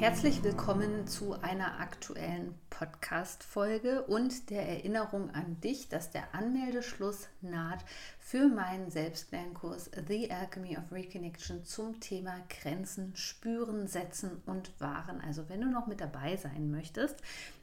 [0.00, 7.84] Herzlich willkommen zu einer aktuellen Podcast-Folge und der Erinnerung an dich, dass der Anmeldeschluss naht
[8.30, 15.20] für meinen Selbstlernkurs The Alchemy of Reconnection zum Thema Grenzen spüren, setzen und wahren.
[15.20, 17.16] Also wenn du noch mit dabei sein möchtest,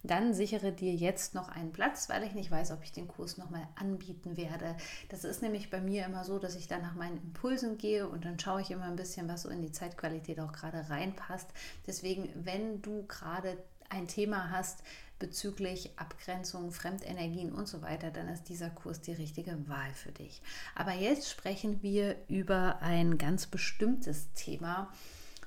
[0.03, 3.37] dann sichere dir jetzt noch einen Platz, weil ich nicht weiß, ob ich den Kurs
[3.37, 4.75] nochmal anbieten werde.
[5.07, 8.25] Das ist nämlich bei mir immer so, dass ich dann nach meinen Impulsen gehe und
[8.25, 11.47] dann schaue ich immer ein bisschen, was so in die Zeitqualität auch gerade reinpasst.
[11.87, 13.57] Deswegen, wenn du gerade
[13.89, 14.83] ein Thema hast
[15.19, 20.41] bezüglich Abgrenzung, Fremdenergien und so weiter, dann ist dieser Kurs die richtige Wahl für dich.
[20.75, 24.91] Aber jetzt sprechen wir über ein ganz bestimmtes Thema.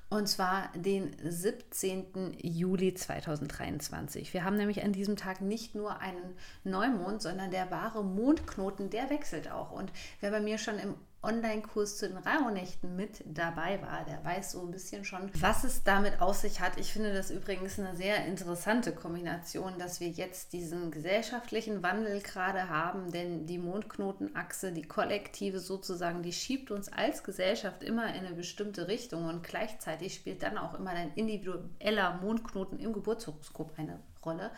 [0.08, 2.36] Und zwar den 17.
[2.42, 4.34] Juli 2023.
[4.34, 9.08] Wir haben nämlich an diesem Tag nicht nur einen Neumond, sondern der wahre Mondknoten, der
[9.08, 9.70] wechselt auch.
[9.70, 14.52] Und wer bei mir schon im Online-Kurs zu den Rauhnächten mit dabei war, der weiß
[14.52, 16.78] so ein bisschen schon, was es damit auf sich hat.
[16.78, 22.70] Ich finde das übrigens eine sehr interessante Kombination, dass wir jetzt diesen gesellschaftlichen Wandel gerade
[22.70, 28.34] haben, denn die Mondknotenachse, die kollektive sozusagen, die schiebt uns als Gesellschaft immer in eine
[28.34, 34.50] bestimmte Richtung und gleichzeitig spielt dann auch immer dein individueller Mondknoten im Geburtshoroskop eine Rolle.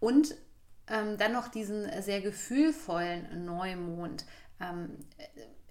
[0.00, 0.34] Und
[0.88, 4.24] ähm, dann noch diesen sehr gefühlvollen Neumond.
[4.60, 4.96] Ähm,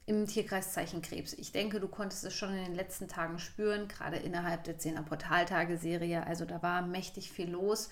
[0.05, 1.33] im Tierkreiszeichen Krebs.
[1.33, 5.03] Ich denke, du konntest es schon in den letzten Tagen spüren, gerade innerhalb der 10er
[5.03, 6.25] Portaltage-Serie.
[6.25, 7.89] Also da war mächtig viel los.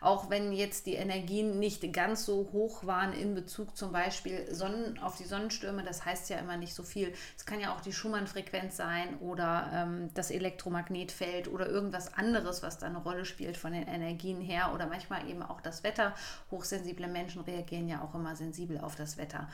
[0.00, 4.98] Auch wenn jetzt die Energien nicht ganz so hoch waren in Bezug zum Beispiel Sonnen,
[5.00, 7.12] auf die Sonnenstürme, das heißt ja immer nicht so viel.
[7.36, 12.78] Es kann ja auch die Schumann-Frequenz sein oder ähm, das Elektromagnetfeld oder irgendwas anderes, was
[12.78, 16.14] da eine Rolle spielt von den Energien her oder manchmal eben auch das Wetter.
[16.52, 19.48] Hochsensible Menschen reagieren ja auch immer sensibel auf das Wetter.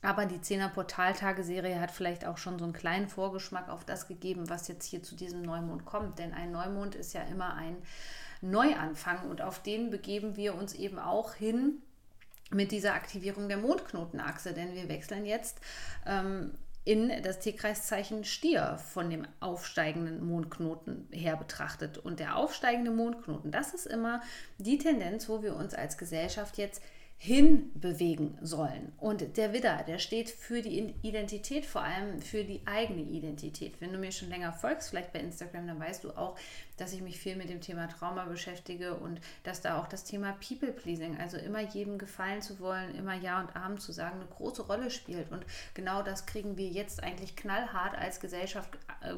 [0.00, 4.48] Aber die 10er Portaltage-Serie hat vielleicht auch schon so einen kleinen Vorgeschmack auf das gegeben,
[4.48, 6.18] was jetzt hier zu diesem Neumond kommt.
[6.18, 7.76] Denn ein Neumond ist ja immer ein
[8.40, 11.82] Neuanfang und auf den begeben wir uns eben auch hin
[12.50, 14.52] mit dieser Aktivierung der Mondknotenachse.
[14.52, 15.60] Denn wir wechseln jetzt
[16.06, 16.52] ähm,
[16.84, 21.98] in das Tierkreiszeichen Stier von dem aufsteigenden Mondknoten her betrachtet.
[21.98, 24.22] Und der aufsteigende Mondknoten, das ist immer
[24.58, 26.80] die Tendenz, wo wir uns als Gesellschaft jetzt
[27.20, 28.92] hinbewegen sollen.
[28.96, 33.80] Und der Widder, der steht für die Identität, vor allem für die eigene Identität.
[33.80, 36.38] Wenn du mir schon länger folgst, vielleicht bei Instagram, dann weißt du auch,
[36.76, 40.38] dass ich mich viel mit dem Thema Trauma beschäftige und dass da auch das Thema
[40.46, 44.30] People Pleasing, also immer jedem gefallen zu wollen, immer Ja und Amen zu sagen, eine
[44.30, 45.32] große Rolle spielt.
[45.32, 48.70] Und genau das kriegen wir jetzt eigentlich knallhart als Gesellschaft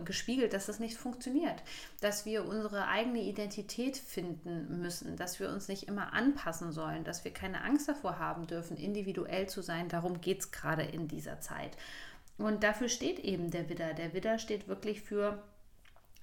[0.05, 1.63] gespiegelt, dass das nicht funktioniert,
[2.01, 7.25] dass wir unsere eigene Identität finden müssen, dass wir uns nicht immer anpassen sollen, dass
[7.25, 9.89] wir keine Angst davor haben dürfen, individuell zu sein.
[9.89, 11.77] Darum geht es gerade in dieser Zeit.
[12.39, 13.95] Und dafür steht eben der Widder.
[13.95, 15.43] Der Widder steht wirklich für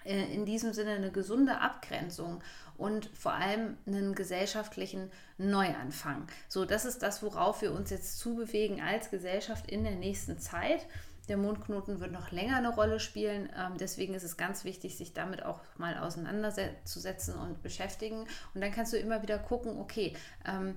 [0.07, 2.41] äh, in diesem Sinne eine gesunde Abgrenzung
[2.77, 6.27] und vor allem einen gesellschaftlichen Neuanfang.
[6.47, 10.85] So, das ist das, worauf wir uns jetzt zubewegen als Gesellschaft in der nächsten Zeit.
[11.27, 13.49] Der Mondknoten wird noch länger eine Rolle spielen.
[13.57, 18.21] Ähm, deswegen ist es ganz wichtig, sich damit auch mal auseinanderzusetzen und beschäftigen.
[18.53, 20.13] Und dann kannst du immer wieder gucken, okay,
[20.45, 20.75] ähm,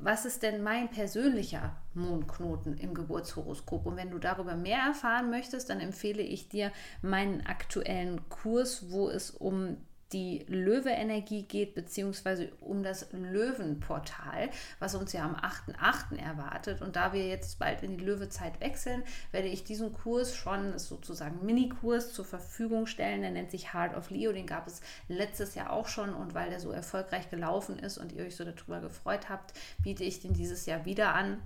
[0.00, 3.86] was ist denn mein persönlicher Mondknoten im Geburtshoroskop?
[3.86, 6.72] Und wenn du darüber mehr erfahren möchtest, dann empfehle ich dir
[7.02, 9.76] meinen aktuellen Kurs, wo es um
[10.12, 16.18] die Löwe-Energie geht, beziehungsweise um das Löwenportal, was uns ja am 8.8.
[16.18, 16.82] erwartet.
[16.82, 20.88] Und da wir jetzt bald in die Löwezeit wechseln, werde ich diesen Kurs schon, ist
[20.88, 23.22] sozusagen Minikurs, zur Verfügung stellen.
[23.22, 24.32] Der nennt sich Heart of Leo.
[24.32, 26.14] Den gab es letztes Jahr auch schon.
[26.14, 29.52] Und weil der so erfolgreich gelaufen ist und ihr euch so darüber gefreut habt,
[29.82, 31.40] biete ich den dieses Jahr wieder an.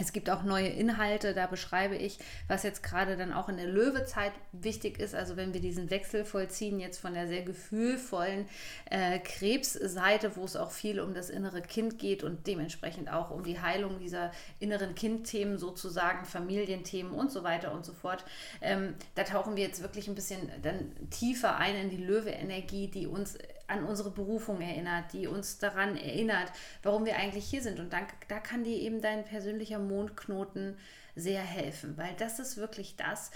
[0.00, 3.66] Es gibt auch neue Inhalte, da beschreibe ich, was jetzt gerade dann auch in der
[3.66, 5.14] Löwezeit wichtig ist.
[5.14, 8.48] Also wenn wir diesen Wechsel vollziehen, jetzt von der sehr gefühlvollen
[8.90, 13.42] äh, Krebsseite, wo es auch viel um das innere Kind geht und dementsprechend auch um
[13.42, 14.30] die Heilung dieser
[14.60, 18.24] inneren Kindthemen sozusagen, Familienthemen und so weiter und so fort.
[18.60, 23.08] Ähm, da tauchen wir jetzt wirklich ein bisschen dann tiefer ein in die Löwe-Energie, die
[23.08, 23.36] uns
[23.68, 26.50] an unsere Berufung erinnert, die uns daran erinnert,
[26.82, 27.78] warum wir eigentlich hier sind.
[27.78, 30.76] Und dann, da kann dir eben dein persönlicher Mondknoten
[31.14, 33.30] sehr helfen, weil das ist wirklich das,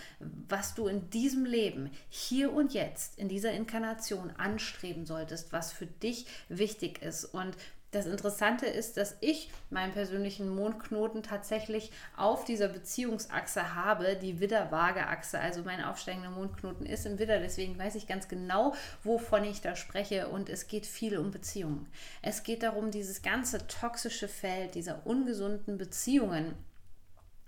[0.49, 5.87] was du in diesem Leben, hier und jetzt, in dieser Inkarnation anstreben solltest, was für
[5.87, 7.25] dich wichtig ist.
[7.25, 7.57] Und
[7.93, 15.39] das Interessante ist, dass ich meinen persönlichen Mondknoten tatsächlich auf dieser Beziehungsachse habe, die Widder-Waage-Achse.
[15.39, 18.75] Also mein aufsteigender Mondknoten ist im Widder, deswegen weiß ich ganz genau,
[19.05, 20.29] wovon ich da spreche.
[20.29, 21.87] Und es geht viel um Beziehungen.
[22.23, 26.55] Es geht darum, dieses ganze toxische Feld dieser ungesunden Beziehungen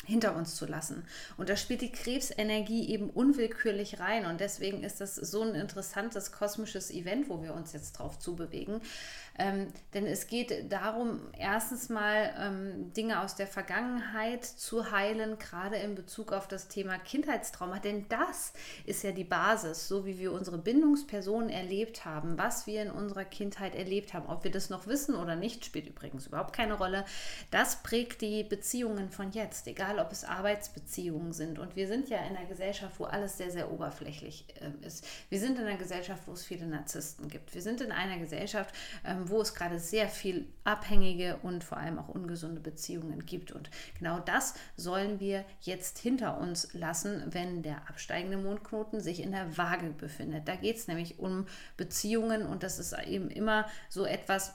[0.07, 1.05] hinter uns zu lassen.
[1.37, 4.27] Und da spielt die Krebsenergie eben unwillkürlich rein.
[4.27, 8.81] Und deswegen ist das so ein interessantes kosmisches Event, wo wir uns jetzt drauf zubewegen.
[9.37, 15.77] Ähm, denn es geht darum, erstens mal ähm, Dinge aus der Vergangenheit zu heilen, gerade
[15.77, 17.81] in Bezug auf das Thema Kindheitstrauma.
[17.81, 18.53] Denn das
[18.87, 23.25] ist ja die Basis, so wie wir unsere Bindungspersonen erlebt haben, was wir in unserer
[23.25, 24.27] Kindheit erlebt haben.
[24.27, 27.05] Ob wir das noch wissen oder nicht, spielt übrigens überhaupt keine Rolle.
[27.51, 31.59] Das prägt die Beziehungen von jetzt, egal ob es Arbeitsbeziehungen sind.
[31.59, 35.05] Und wir sind ja in einer Gesellschaft, wo alles sehr, sehr oberflächlich äh, ist.
[35.29, 37.53] Wir sind in einer Gesellschaft, wo es viele Narzissten gibt.
[37.53, 41.99] Wir sind in einer Gesellschaft, ähm, wo es gerade sehr viel abhängige und vor allem
[41.99, 43.53] auch ungesunde Beziehungen gibt.
[43.53, 49.33] Und genau das sollen wir jetzt hinter uns lassen, wenn der absteigende Mondknoten sich in
[49.33, 50.49] der Waage befindet.
[50.49, 54.55] Da geht es nämlich um Beziehungen und das ist eben immer so etwas,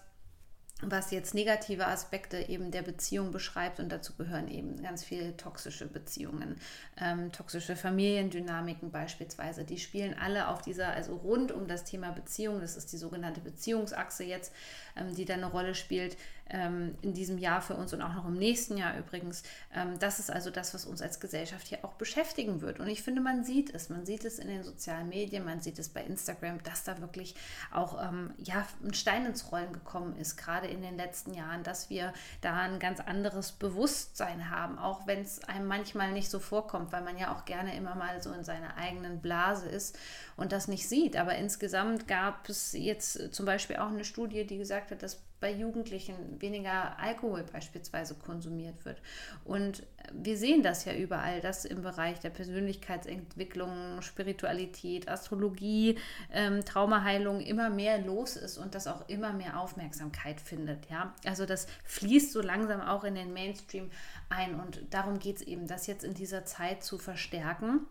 [0.82, 5.88] was jetzt negative Aspekte eben der Beziehung beschreibt und dazu gehören eben ganz viele toxische
[5.88, 6.56] Beziehungen,
[7.00, 9.66] ähm, toxische Familiendynamiken beispielsweise.
[9.66, 13.42] Die spielen alle auf dieser, also rund um das Thema Beziehung, das ist die sogenannte
[13.42, 14.54] Beziehungsachse jetzt,
[14.96, 16.16] ähm, die da eine Rolle spielt
[16.50, 19.44] ähm, in diesem Jahr für uns und auch noch im nächsten Jahr übrigens.
[19.74, 22.80] Ähm, das ist also das, was uns als Gesellschaft hier auch beschäftigen wird.
[22.80, 23.90] Und ich finde, man sieht es.
[23.90, 27.36] Man sieht es in den sozialen Medien, man sieht es bei Instagram, dass da wirklich
[27.72, 31.90] auch ähm, ja, ein Stein ins Rollen gekommen ist, gerade in den letzten Jahren, dass
[31.90, 36.92] wir da ein ganz anderes Bewusstsein haben, auch wenn es einem manchmal nicht so vorkommt,
[36.92, 39.98] weil man ja auch gerne immer mal so in seiner eigenen Blase ist
[40.36, 41.18] und das nicht sieht.
[41.18, 45.52] Aber insgesamt gab es jetzt zum Beispiel auch eine Studie, die gesagt hat, dass bei
[45.52, 49.02] Jugendlichen weniger Alkohol beispielsweise konsumiert wird.
[49.46, 49.84] Und
[50.14, 55.98] wir sehen das ja überall, dass im Bereich der Persönlichkeitsentwicklung, Spiritualität, Astrologie,
[56.32, 60.90] ähm, Traumaheilung immer mehr los ist und das auch immer mehr Aufmerksamkeit findet.
[60.90, 61.14] Ja?
[61.26, 63.90] Also das fließt so langsam auch in den Mainstream
[64.30, 67.88] ein und darum geht es eben, das jetzt in dieser Zeit zu verstärken.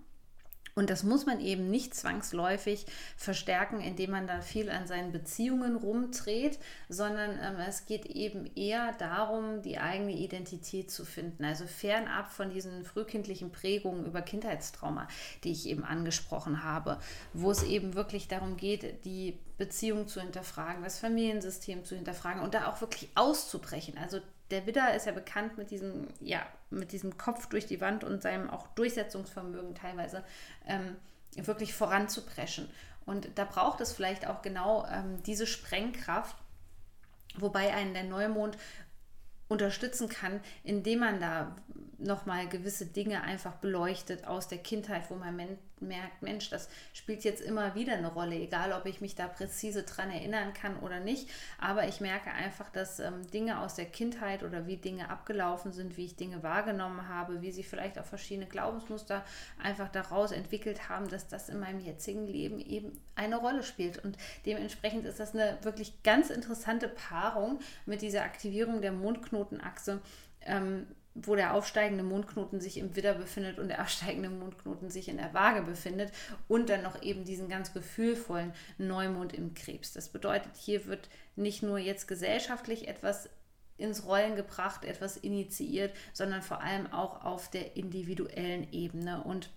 [0.78, 2.86] Und das muss man eben nicht zwangsläufig
[3.16, 8.92] verstärken, indem man da viel an seinen Beziehungen rumdreht, sondern ähm, es geht eben eher
[8.92, 11.44] darum, die eigene Identität zu finden.
[11.44, 15.08] Also fernab von diesen frühkindlichen Prägungen über Kindheitstrauma,
[15.42, 17.00] die ich eben angesprochen habe,
[17.32, 22.54] wo es eben wirklich darum geht, die Beziehung zu hinterfragen, das Familiensystem zu hinterfragen und
[22.54, 23.98] da auch wirklich auszubrechen.
[23.98, 28.04] Also der Widder ist ja bekannt mit diesem, ja, mit diesem Kopf durch die Wand
[28.04, 30.24] und seinem auch Durchsetzungsvermögen teilweise
[30.66, 30.96] ähm,
[31.34, 32.70] wirklich voranzupreschen.
[33.04, 36.36] Und da braucht es vielleicht auch genau ähm, diese Sprengkraft,
[37.36, 38.58] wobei einen der Neumond
[39.48, 41.56] unterstützen kann, indem man da
[41.98, 45.36] nochmal gewisse Dinge einfach beleuchtet aus der Kindheit, wo man
[45.80, 49.82] merkt, Mensch, das spielt jetzt immer wieder eine Rolle, egal ob ich mich da präzise
[49.82, 51.28] dran erinnern kann oder nicht.
[51.58, 55.96] Aber ich merke einfach, dass ähm, Dinge aus der Kindheit oder wie Dinge abgelaufen sind,
[55.96, 59.24] wie ich Dinge wahrgenommen habe, wie sie vielleicht auch verschiedene Glaubensmuster
[59.62, 64.02] einfach daraus entwickelt haben, dass das in meinem jetzigen Leben eben eine Rolle spielt.
[64.04, 64.16] Und
[64.46, 68.92] dementsprechend ist das eine wirklich ganz interessante Paarung mit dieser Aktivierung der
[69.38, 70.00] Mondknotenachse.
[70.42, 75.16] Ähm, wo der aufsteigende Mondknoten sich im Widder befindet und der absteigende Mondknoten sich in
[75.16, 76.12] der Waage befindet
[76.46, 79.92] und dann noch eben diesen ganz gefühlvollen Neumond im Krebs.
[79.92, 83.28] Das bedeutet, hier wird nicht nur jetzt gesellschaftlich etwas
[83.78, 89.50] ins Rollen gebracht, etwas initiiert, sondern vor allem auch auf der individuellen Ebene und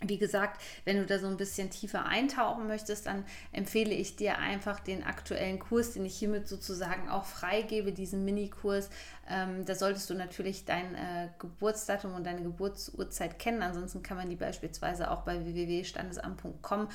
[0.00, 4.38] wie gesagt, wenn du da so ein bisschen tiefer eintauchen möchtest, dann empfehle ich dir
[4.38, 8.90] einfach den aktuellen Kurs, den ich hiermit sozusagen auch freigebe, diesen Minikurs.
[9.28, 13.60] Ähm, da solltest du natürlich dein äh, Geburtsdatum und deine Geburtsurzeit kennen.
[13.60, 16.88] Ansonsten kann man die beispielsweise auch bei www.standesamt.com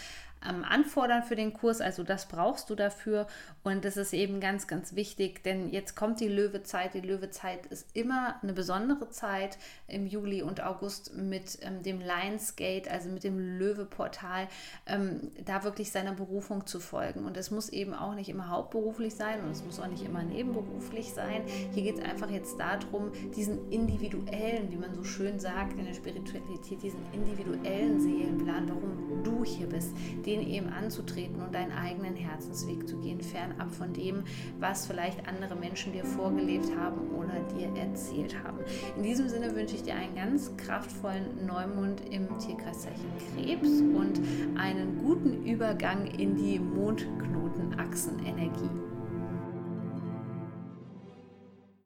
[0.47, 1.81] ähm, anfordern für den Kurs.
[1.81, 3.27] Also das brauchst du dafür.
[3.63, 6.93] Und das ist eben ganz, ganz wichtig, denn jetzt kommt die Löwezeit.
[6.93, 9.57] Die Löwezeit ist immer eine besondere Zeit
[9.87, 14.47] im Juli und August mit ähm, dem Lionsgate, also mit dem Löwe-Portal,
[14.85, 17.25] ähm, da wirklich seiner Berufung zu folgen.
[17.25, 20.23] Und es muss eben auch nicht immer hauptberuflich sein und es muss auch nicht immer
[20.23, 21.43] nebenberuflich sein.
[21.73, 25.93] Hier geht es einfach jetzt darum, diesen individuellen, wie man so schön sagt in der
[25.93, 29.91] Spiritualität, diesen individuellen Seelenplan, warum du hier bist,
[30.25, 34.23] den den eben anzutreten und deinen eigenen Herzensweg zu gehen, fernab von dem,
[34.59, 38.57] was vielleicht andere Menschen dir vorgelebt haben oder dir erzählt haben.
[38.97, 44.19] In diesem Sinne wünsche ich dir einen ganz kraftvollen Neumond im Tierkreiszeichen Krebs und
[44.57, 48.92] einen guten Übergang in die Mondknotenachsenenergie.